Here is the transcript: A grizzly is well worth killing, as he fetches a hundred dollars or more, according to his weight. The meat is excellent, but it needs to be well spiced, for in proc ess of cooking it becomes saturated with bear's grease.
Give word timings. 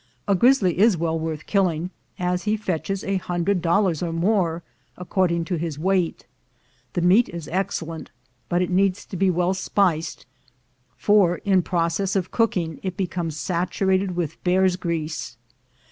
A 0.27 0.33
grizzly 0.33 0.79
is 0.79 0.97
well 0.97 1.19
worth 1.19 1.45
killing, 1.45 1.91
as 2.17 2.45
he 2.45 2.57
fetches 2.57 3.03
a 3.03 3.17
hundred 3.17 3.61
dollars 3.61 4.01
or 4.01 4.11
more, 4.11 4.63
according 4.97 5.45
to 5.45 5.57
his 5.59 5.77
weight. 5.77 6.25
The 6.93 7.03
meat 7.03 7.29
is 7.29 7.47
excellent, 7.49 8.09
but 8.49 8.63
it 8.63 8.71
needs 8.71 9.05
to 9.05 9.15
be 9.15 9.29
well 9.29 9.53
spiced, 9.53 10.25
for 10.97 11.35
in 11.45 11.61
proc 11.61 11.99
ess 11.99 12.15
of 12.15 12.31
cooking 12.31 12.79
it 12.81 12.97
becomes 12.97 13.37
saturated 13.37 14.15
with 14.15 14.43
bear's 14.43 14.75
grease. 14.75 15.37